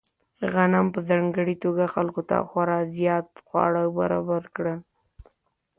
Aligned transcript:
غنم 0.53 0.85
په 0.93 0.99
ځانګړې 1.09 1.55
توګه 1.63 1.83
خلکو 1.95 2.21
ته 2.29 2.35
خورا 2.49 2.79
زیات 2.97 3.27
خواړه 3.45 3.83
برابر 3.97 4.43
کړل. 4.55 4.79